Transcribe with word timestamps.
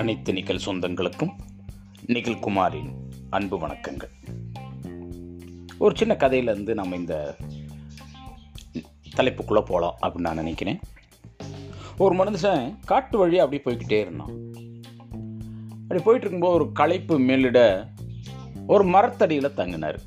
அனைத்து 0.00 0.32
நிகழ் 0.32 0.60
சொந்தங்களுக்கும் 0.66 1.30
நிகில்குமாரின் 2.06 2.92
அன்பு 3.30 3.58
வணக்கங்கள். 3.58 4.10
ஒரு 5.78 5.96
சின்ன 5.96 6.16
கதையிலேருந்து 6.18 6.74
நம்ம 6.74 6.96
இந்த 6.96 7.36
தலைப்புக்குள்ளே 9.16 9.60
போகலாம் 9.60 9.96
அப்படின்னு 10.02 10.18
நான் 10.18 10.34
நினைக்கிறேன். 10.34 10.80
ஒரு 11.98 12.14
மனுஷன் 12.14 12.76
காட்டு 12.84 13.18
வழியாக 13.18 13.50
அப்படியே 13.50 13.62
போய்கிட்டே 13.66 14.00
இருந்தான். 14.00 14.30
அப்படி 15.82 16.02
போயிட்டு 16.02 16.26
இருக்கும்போது 16.26 16.52
ஒரு 16.52 16.72
களைப்பு 16.72 17.18
மேலிட 17.18 17.88
ஒரு 18.66 18.84
மரத்தடியில் 18.84 19.56
தங்கினார். 19.56 19.98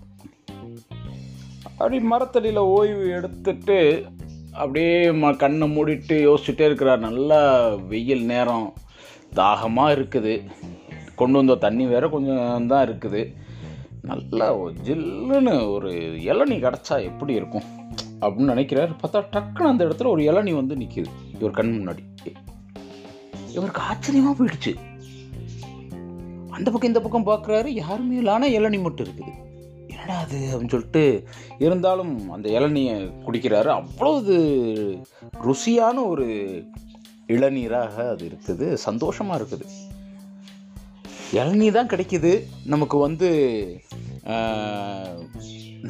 அப்படி 1.63 1.99
மரத்தடியில் 1.99 2.57
ஓய்வு 2.57 3.09
எடுத்துட்டு 3.09 4.05
அப்படியே 4.51 5.09
ம 5.09 5.35
கண்ணை 5.35 5.77
மூடிட்டு 5.77 6.35
யோசிச்சுட்டே 6.35 6.65
இருக்கிறார். 6.65 6.99
நல்லா 6.99 7.67
வெயில் 7.67 8.25
நேரம். 8.25 8.73
தாகமாக 9.33 9.93
இருக்குது. 9.93 10.43
கொண்டு 11.15 11.37
வந்த 11.37 11.55
தண்ணி 11.55 11.85
வேற 11.85 12.09
கொஞ்சம் 12.09 12.67
தான் 12.67 12.87
இருக்குது. 12.87 13.33
நல்லா 14.01 14.55
ஜில்லுன்னு 14.57 15.71
ஒரு 15.71 15.91
இளநீ 16.19 16.57
கிடச்சா 16.59 17.03
எப்படி 17.03 17.33
இருக்கும்? 17.33 17.63
அப்படின்னு 18.21 18.53
நினைக்கிறாரு. 18.53 18.95
பார்த்தா 19.03 19.23
டக்குன்னு 19.31 19.69
அந்த 19.71 19.85
இடத்துல 19.85 20.07
ஒரு 20.07 20.23
இளநீ 20.23 20.53
வந்து 20.55 20.75
நிற்கிது 20.75 21.05
இவர் 21.39 21.51
கண் 21.51 21.79
முன்னாடி. 21.79 22.31
இவருக்கு 23.51 23.81
ஆச்சரியமாக 23.81 24.43
போயிடுச்சு. 24.43 24.73
அந்த 26.49 26.71
பக்கம் 26.71 26.93
இந்த 26.93 27.01
பக்கம் 27.01 27.25
பார்க்குறாரு. 27.25 27.67
யாருமே 27.67 28.17
இல்லான 28.17 28.59
இளநி 28.59 28.81
மட்டும் 28.81 29.07
இருக்குது. 29.07 29.31
என்னடா 29.87 30.19
அது 30.19 30.37
அப்படின்னு 30.37 30.69
சொல்லிட்டு 30.69 31.27
இருந்தாலும் 31.59 32.29
அந்த 32.29 32.49
இளநியை 32.49 33.11
குடிக்கிறாரு. 33.25 33.81
அவ்வளோ 33.81 34.19
இது 34.19 34.37
ருசியான 35.41 36.07
ஒரு 36.07 36.27
இளநீராக 37.29 37.95
அது 38.13 38.23
இருக்குது. 38.29 38.67
சந்தோஷமாக 38.87 39.37
இருக்குது. 39.39 39.65
இளநீ 41.39 41.67
தான் 41.77 41.91
கிடைக்கிது. 41.91 42.31
நமக்கு 42.73 42.97
வந்து 43.05 43.29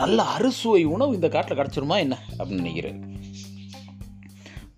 நல்ல 0.01 0.19
அறுசுவை 0.35 0.83
உணவு 0.93 1.11
இந்த 1.17 1.27
காட்டில் 1.33 1.59
கிடச்சிருமா 1.59 1.97
என்ன 2.03 2.15
அப்படின்னு 2.37 2.63
நினைக்கிறாரு 2.63 2.99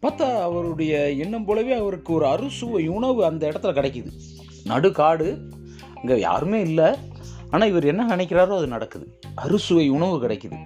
பார்த்தா 0.03 0.25
அவருடைய 0.47 0.94
எண்ணம் 1.23 1.45
போலவே 1.45 1.73
அவருக்கு 1.81 2.11
ஒரு 2.17 2.25
அறுசுவை 2.31 2.83
உணவு 2.97 3.22
அந்த 3.29 3.44
இடத்துல 3.51 3.72
கிடைக்குது. 3.77 4.11
நடுக்காடு 4.72 5.27
அங்கே 5.99 6.16
யாருமே 6.25 6.59
இல்லை. 6.69 6.89
ஆனால் 7.51 7.69
இவர் 7.72 7.89
என்ன 7.91 8.03
நினைக்கிறாரோ 8.11 8.57
அது 8.59 8.67
நடக்குது. 8.75 9.05
அறுசுவை 9.45 9.88
உணவு 9.97 10.16
கிடைக்குது. 10.25 10.59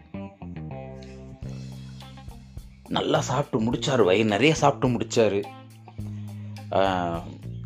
நல்லா 2.97 3.19
சாப்பிட்டு 3.30 3.58
முடிச்சார். 3.66 4.03
வயிறு 4.09 4.33
நிறைய 4.35 4.53
சாப்பிட்டு 4.61 4.88
முடிச்சாரு. 4.95 5.41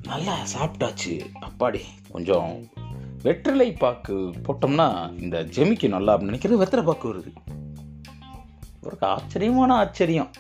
நல்லா 0.04 0.38
சாப்பிட்டாச்சு. 0.58 1.26
அப்பாடி 1.42 1.80
கொஞ்சம் 2.12 2.68
வெற்றிலை 3.24 3.72
பாக்கு 3.72 4.14
போட்டோம்னா 4.14 5.22
இந்த 5.22 5.44
ஜெமிக்கு 5.44 5.88
நல்லா 5.88 6.20
அப்படின்னு 6.20 6.24
நினைக்கிறது 6.24 6.62
வெத்தலை 6.62 6.84
பாக்கு 6.84 7.14
வருது. 7.14 7.34
ஒரு 8.84 8.98
ஆச்சரியமான 9.00 9.74
ஆச்சரியம். 9.74 10.32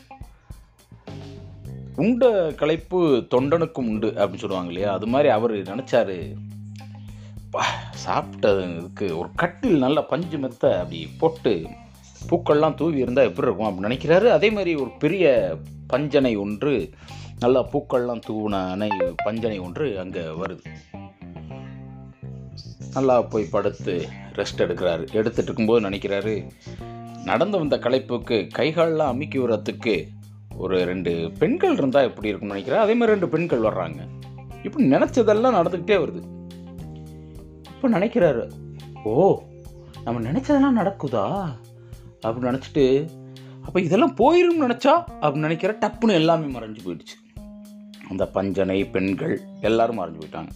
உண்ட 1.95 2.53
களைப்பு 2.53 3.27
தொண்டனுக்கும் 3.31 3.87
உண்டு 3.87 4.07
அப்படின்னு 4.07 4.35
சொல்லுவாங்க 4.35 4.71
இல்லையா? 4.71 4.93
அது 4.93 5.07
மாதிரி 5.07 5.29
அவர் 5.29 5.51
நினைச்சாரு. 5.51 6.33
பா, 7.51 7.65
சாப்பிட்டதுக்கு 8.05 9.17
ஒரு 9.17 9.29
கட்டில் 9.35 9.77
நல்ல 9.77 10.01
பஞ்சு 10.01 10.37
மெத்த 10.37 10.79
அப்படி 10.79 11.09
போட்டு 11.19 11.67
பூக்கள்லாம் 12.29 12.77
தூவி 12.79 13.03
இருந்தால் 13.03 13.27
எப்படி 13.29 13.47
இருக்கும் 13.47 13.67
அப்படின்னு 13.67 13.89
நினைக்கிறாரு. 13.89 14.27
அதே 14.37 14.49
மாதிரி 14.57 14.71
ஒரு 14.83 14.91
பெரிய 15.03 15.31
பஞ்சனை 15.93 16.33
ஒன்று 16.43 16.73
நல்லா 17.43 17.61
பூக்கள்லாம் 17.71 18.25
தூவின 18.27 18.61
அணை 18.73 18.89
பஞ்சனை 19.25 19.57
ஒன்று 19.65 19.85
அங்கே 20.03 20.23
வருது. 20.41 20.65
நல்லா 22.95 23.15
போய் 23.33 23.51
படுத்து 23.53 23.93
ரெஸ்ட் 24.39 24.63
எடுக்கிறாரு. 24.65 25.03
எடுத்துட்டு 25.19 25.49
இருக்கும்போது 25.49 25.87
நினைக்கிறாரு 25.89 26.35
நடந்து 27.29 27.57
வந்த 27.61 27.75
களைப்புக்கு 27.85 28.37
கைகாலெலாம் 28.57 29.11
அமுக்கி 29.13 29.37
விடுறதுக்கு 29.39 29.95
ஒரு 30.63 30.77
ரெண்டு 30.89 31.11
பெண்கள் 31.39 31.77
இருந்தால் 31.77 32.07
எப்படி 32.09 32.29
இருக்கும்னு 32.29 32.55
நினைக்கிறேன் 32.55 32.83
அதே 32.85 32.93
மாதிரி 32.93 33.13
ரெண்டு 33.15 33.29
பெண்கள் 33.33 33.65
வர்றாங்க. 33.67 34.01
இப்படி 34.63 34.83
நினச்சதெல்லாம் 34.95 35.57
நடந்துக்கிட்டே 35.59 35.97
வருது. 36.03 36.21
இப்போ 37.73 37.89
நினைக்கிறாரு 37.97 38.43
ஓ 39.11 39.13
நம்ம 40.03 40.21
நினச்சதெல்லாம் 40.29 40.79
நடக்குதா? 40.81 41.25
அப்படின்னு 42.23 42.51
நினச்சிட்டு 42.51 42.85
அப்போ 43.65 43.77
இதெல்லாம் 43.81 44.15
போயிடும் 44.21 44.63
நினச்சா 44.65 44.93
அப்படின்னு 45.21 45.47
நினைக்கிற 45.47 45.73
டப்புன்னு 45.81 46.19
எல்லாமே 46.21 46.47
மறைஞ்சு 46.55 46.81
போயிடுச்சு. 46.85 47.15
அந்த 48.09 48.23
பஞ்சனை 48.35 48.79
பெண்கள் 48.95 49.35
எல்லாரும் 49.69 49.99
மறைஞ்சு 49.99 50.21
போயிட்டாங்க. 50.21 50.51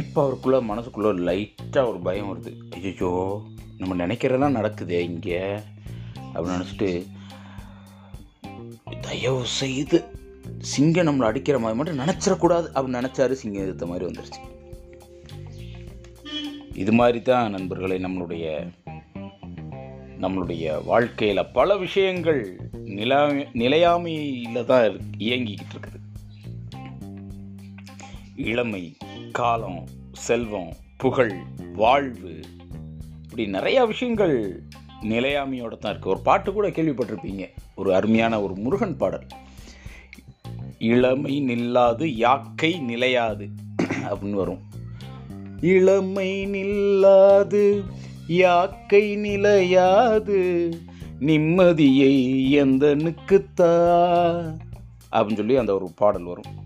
இப்போ 0.00 0.18
அவருக்குள்ள 0.24 0.58
மனசுக்குள்ளே 0.70 1.10
லைட்டாக 1.28 1.90
ஒரு 1.90 1.98
பயம் 2.08 2.30
வருது. 2.30 2.52
ஐயோ 2.78 3.12
நம்ம 3.80 4.06
நினைக்கிறதெல்லாம் 4.06 4.58
நடக்குதே 4.58 5.00
இங்கே 5.10 5.40
அப்படின்னு 6.34 6.58
நினச்சிட்டு 6.58 6.90
தயவு 9.06 9.42
செய்து 9.60 9.98
சிங்கம் 10.72 11.08
நம்மளை 11.08 11.26
அடிக்கிற 11.30 11.56
மாதிரி 11.62 11.78
மட்டும் 11.78 12.02
நினச்சிடக்கூடாது 12.02 12.66
அப்படின்னு 12.74 13.00
நினச்சாரு 13.02 13.40
சிங்கம் 13.42 13.64
எதிர்த்த 13.64 13.86
மாதிரி 13.86 14.06
வந்துருச்சு. 14.08 14.42
இது 16.82 16.92
மாதிரி 16.92 17.20
தான் 17.22 17.50
நண்பர்களை 17.50 17.98
நம்மளுடைய 18.04 18.46
நம்மளுடைய 20.26 20.84
வாழ்க்கையில் 20.84 21.46
பல 21.52 21.76
விஷயங்கள் 21.76 22.70
நிலா 22.84 23.30
நிலையாமையில் 23.52 24.64
தான் 24.64 24.96
இயங்கிக்கிட்டு 25.18 25.74
இருக்குது. 25.74 26.00
இளமை 28.36 28.96
காலம் 29.32 29.88
செல்வம் 30.12 30.72
புகழ் 30.96 31.34
வாழ்வு 31.74 32.40
இப்படி 33.22 33.46
நிறைய 33.46 33.84
விஷயங்கள் 33.84 34.62
நிலையாமையோட 35.02 35.78
தான் 35.78 35.96
இருக்குது 35.96 36.06
ஒரு 36.06 36.20
பாட்டு 36.20 36.52
கூட 36.52 36.68
கேள்விப்பட்டிருப்பீங்க. 36.68 37.48
ஒரு 37.74 37.94
அருமையான 37.94 38.42
ஒரு 38.42 38.54
முருகன் 38.54 38.96
பாடல். 38.96 39.26
இளமை 40.78 41.40
நில்லாது 41.40 42.04
யாக்கை 42.04 42.78
நிலையாது 42.78 43.48
அப்படின்னு 43.82 44.30
வரும். 44.30 44.62
இளமை 45.60 46.46
நில்லாது 46.46 47.82
யாக்கை 48.26 49.16
நிலையாது 49.16 50.70
நிம்மதியை 51.20 52.14
எந்தனுக்குத்தா 52.62 53.70
அப்படின்னு 55.12 55.34
சொல்லி 55.34 55.56
அந்த 55.56 55.74
ஒரு 55.74 55.90
பாடல் 55.96 56.22
வரும். 56.22 56.64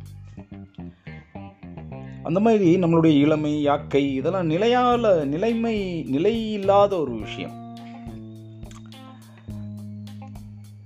அந்த 2.22 2.40
மாதிரி 2.40 2.76
நம்மளுடைய 2.76 3.20
இளமை 3.20 3.62
யாக்கை 3.62 4.14
இதெல்லாம் 4.14 4.50
நிலையால 4.50 5.24
நிலைமை 5.24 6.06
நிலையில்லாத 6.12 6.98
ஒரு 7.00 7.12
விஷயம். 7.12 7.76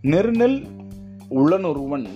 நெருநெல் 0.02 0.66
உளனொருவன் 1.30 2.06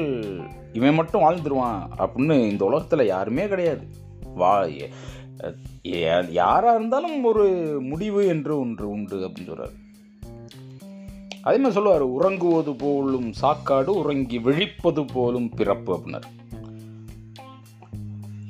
இவன் 0.73 0.95
மட்டும் 0.95 1.23
வாழ்ந்துருவான் 1.23 1.81
அப்படின்னு 2.05 2.37
இந்த 2.51 2.65
உலகத்தில் 2.65 3.11
யாருமே 3.15 3.45
கிடையாது. 3.49 3.85
வா 4.41 4.53
யாராக 6.41 6.75
இருந்தாலும் 6.75 7.17
ஒரு 7.31 7.47
முடிவு 7.91 8.21
என்று 8.27 8.53
ஒன்று 8.59 8.85
உண்டு 8.89 9.17
அப்படின்னு 9.27 9.51
சொல்கிறார் 9.51 9.75
அதே 11.47 11.57
மாதிரி 11.57 11.77
சொல்லுவார் 11.77 12.05
உறங்குவது 12.17 12.73
போலும் 12.83 13.31
சாக்காடு 13.41 13.93
உறங்கி 14.01 14.39
விழிப்பது 14.39 15.03
போலும் 15.15 15.49
பிறப்பு 15.59 15.91
அப்படின்னார். 15.95 16.29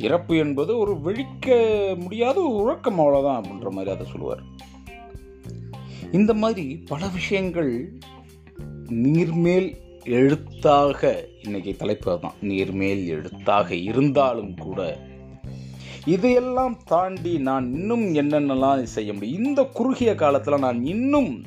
இறப்பு 0.06 0.34
என்பது 0.36 0.72
ஒரு 0.78 0.94
விழிக்க 1.00 1.56
முடியாத 2.00 2.36
ஒரு 2.40 2.54
உறக்கம் 2.62 3.00
அவ்வளோதான் 3.00 3.40
அப்படின்ற 3.40 3.70
மாதிரி 3.76 3.94
அதை 3.94 4.06
சொல்லுவார். 4.10 4.42
இந்த 6.18 6.32
மாதிரி 6.42 6.66
பல 6.88 7.08
விஷயங்கள் 7.18 7.72
நீர்மேல் 9.04 9.68
எழுத்தாக 10.04 11.28
இன்னைக்கு 11.42 11.76
தலைப்பு 11.76 12.18
தான் 12.20 12.32
நீர்மேல் 12.42 13.06
எழுத்தாக 13.06 13.74
இருந்தாலும் 13.74 14.54
கூட 14.54 14.98
இதையெல்லாம் 16.04 16.76
தாண்டி 16.84 17.38
நான் 17.38 17.72
இன்னும் 17.72 18.14
என்னென்னலாம் 18.14 18.82
செய்ய 18.82 19.12
முடியும்? 19.12 19.44
இந்த 19.44 19.62
குறுகிய 19.62 20.14
காலத்தில் 20.14 20.58
நான் 20.58 20.84
இன்னும் 20.84 21.44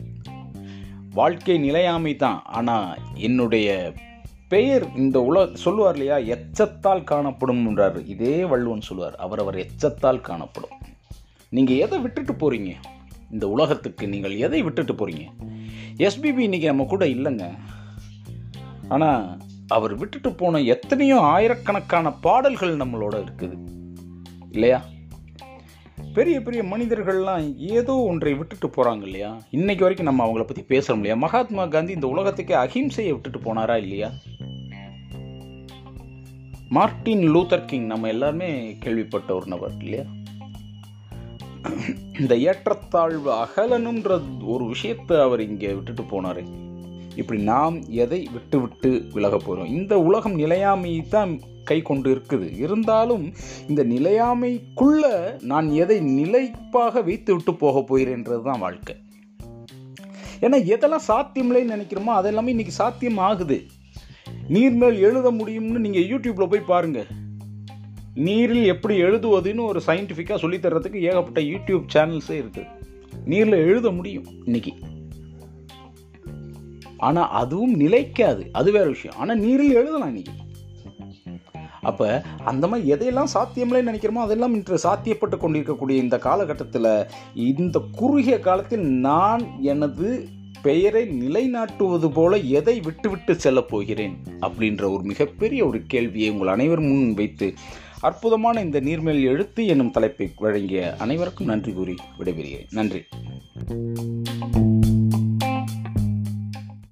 வாழ்க்கை 1.14 1.58
நிலையாமை 1.58 2.16
தான். 2.16 2.42
ஆனால் 2.44 2.98
என்னுடைய 3.16 3.94
பெயர் 4.48 4.96
இந்த 4.96 5.20
உல 5.20 5.54
சொல்லுவார் 5.54 5.94
இல்லையா? 5.94 6.18
எச்சத்தால் 6.18 7.04
காணப்படும் 7.04 7.68
என்றார். 7.68 8.06
இதே 8.06 8.44
வள்ளுவன் 8.44 8.82
சொல்லுவார். 8.82 9.16
அவரவர் 9.16 9.56
எச்சத்தால் 9.56 10.22
காணப்படும். 10.22 10.72
நீங்கள் 11.50 11.76
எதை 11.76 12.00
விட்டுட்டு 12.00 12.34
போகிறீங்க 12.34 12.74
இந்த 13.32 13.48
உலகத்துக்கு 13.48 14.08
நீங்கள் 14.08 14.38
எதை 14.38 14.62
விட்டுட்டு 14.62 14.94
போகிறீங்க 14.94 15.26
எஸ்பிபி 15.98 16.44
இன்றைக்கி 16.48 16.66
நம்ம 16.66 16.84
கூட 16.84 17.06
இல்லைங்க. 17.06 17.56
ஆனால் 18.90 19.38
அவர் 19.68 19.96
விட்டுட்டு 19.96 20.34
போன 20.34 20.62
எத்தனையோ 20.62 21.20
ஆயிரக்கணக்கான 21.20 22.12
பாடல்கள் 22.12 22.78
நம்மளோட 22.78 23.24
இருக்குது. 23.24 23.58
இல்லையா? 24.52 24.82
பெரிய 26.14 26.42
பெரிய 26.42 26.64
மனிதர்கள்லாம் 26.64 27.58
ஏதோ 27.58 27.94
ஒன்றை 27.94 28.34
விட்டுட்டு 28.34 28.68
போகிறாங்க 28.68 29.02
இல்லையா? 29.02 29.42
இன்னைக்கு 29.52 29.84
வரைக்கும் 29.84 30.16
நம்ம 30.16 30.26
அவங்கள 30.26 30.44
பற்றி 30.44 30.66
பேசுகிறோம் 30.78 30.96
இல்லையா? 30.96 31.16
மகாத்மா 31.16 31.66
காந்தி 31.66 31.94
இந்த 31.94 32.08
உலகத்துக்கே 32.08 32.56
அஹிம்சையை 32.56 33.12
விட்டுட்டு 33.12 33.40
போனாரா 33.40 33.78
இல்லையா? 33.78 34.12
மார்டின் 36.70 37.36
லூத்தர் 37.36 37.66
கிங் 37.66 37.86
நம்ம 37.86 38.08
எல்லாருமே 38.08 38.78
கேள்விப்பட்ட 38.80 39.36
ஒரு 39.36 39.48
நபர் 39.48 39.72
இல்லையா? 39.80 40.04
இந்த 42.20 42.36
ஏற்றத்தாழ்வு 42.36 43.32
அகலனுன்ற 43.32 44.22
ஒரு 44.46 44.66
விஷயத்தை 44.66 45.20
அவர் 45.20 45.42
இங்கே 45.42 45.74
விட்டுட்டு 45.74 46.02
போனார். 46.02 46.74
இப்படி 47.16 47.42
நாம் 47.42 47.90
எதை 47.90 48.28
விட்டுவிட்டு 48.32 48.90
விட்டு 48.90 49.10
விலக 49.14 49.38
போகிறோம் 49.38 49.70
இந்த 49.70 50.00
உலகம் 50.00 50.40
நிலையாமையை 50.40 51.08
தான் 51.08 51.40
கை 51.64 51.82
கொண்டு 51.82 52.16
இருக்குது. 52.16 52.58
இருந்தாலும் 52.58 53.34
இந்த 53.68 53.84
நிலையாமைக்குள்ள 53.84 55.06
நான் 55.42 55.70
எதை 55.72 56.00
நிலைப்பாக 56.00 57.02
வைத்து 57.02 57.34
விட்டு 57.34 57.54
போக 57.54 57.80
போகிறேன்றது 57.80 58.42
தான் 58.42 58.60
வாழ்க்கை. 58.60 58.96
ஏன்னா 60.42 60.58
எதெல்லாம் 60.76 61.08
சாத்தியமில்லைன்னு 61.08 61.76
நினைக்கிறோமோ 61.76 62.14
அதெல்லாமே 62.22 62.48
இன்றைக்கி 62.48 62.68
சாத்தியம் 62.68 63.18
ஆகுது 63.18 63.66
நீர் 64.48 64.74
மேல் 64.74 65.00
எழுத 65.00 65.32
முடியும்னு 65.32 65.78
நீங்கள் 65.78 66.04
யூடியூப்பில் 66.04 66.50
போய் 66.50 66.60
பாருங்கள் 66.60 67.08
நீரில் 68.14 68.64
எப்படி 68.64 69.02
எழுதுவதுன்னு 69.02 69.66
ஒரு 69.66 69.82
சயின்டிஃபிக்காக 69.88 70.40
சொல்லித்தர்றதுக்கு 70.42 71.02
ஏகப்பட்ட 71.02 71.42
யூடியூப் 71.42 71.84
சேனல்ஸே 71.94 72.44
இருக்குது 72.44 72.66
நீரில் 73.26 73.54
எழுத 73.54 73.92
முடியும் 73.92 74.26
இன்றைக்கி 74.46 74.74
ஆனால் 76.98 77.30
அதுவும் 77.30 77.76
நிலைக்காது. 77.76 78.50
அது 78.52 78.72
வேற 78.72 78.86
விஷயம். 78.86 79.18
ஆனால் 79.18 79.40
நீரில் 79.40 79.74
எழுதலாம் 79.74 80.08
இன்னைக்கு. 80.08 80.32
அப்போ 81.82 82.22
அந்த 82.44 82.68
மாதிரி 82.68 82.94
எதையெல்லாம் 82.94 83.34
சாத்தியமில்லைன்னு 83.34 83.92
நினைக்கிறோமோ 83.92 84.22
அதெல்லாம் 84.22 84.54
இன்று 84.54 84.80
சாத்தியப்பட்டு 84.84 85.38
கொண்டிருக்கக்கூடிய 85.38 86.02
இந்த 86.02 86.18
காலகட்டத்தில் 86.18 87.06
இந்த 87.34 87.82
குறுகிய 87.92 88.40
காலத்தில் 88.40 88.82
நான் 88.82 89.48
எனது 89.62 90.28
பெயரை 90.62 91.04
நிலைநாட்டுவது 91.08 92.10
போல 92.14 92.38
எதை 92.38 92.80
விட்டுவிட்டு 92.80 93.36
செல்லப் 93.36 93.70
போகிறேன் 93.70 94.18
அப்படின்ற 94.42 94.84
ஒரு 94.94 95.04
மிகப்பெரிய 95.04 95.66
ஒரு 95.66 95.82
கேள்வியை 95.88 96.30
உங்கள் 96.30 96.48
அனைவர் 96.48 96.80
முன் 96.80 97.14
வைத்து 97.14 97.54
அற்புதமான 98.00 98.62
இந்த 98.62 98.80
நீர்மேல் 98.80 99.24
எழுத்து 99.24 99.66
என்னும் 99.66 99.92
தலைப்பை 99.92 100.32
வழங்கிய 100.36 100.96
அனைவருக்கும் 100.98 101.48
நன்றி 101.48 101.74
கூறி 101.74 101.96
விடைபெறுகிறேன். 102.20 102.72
நன்றி. 102.72 103.06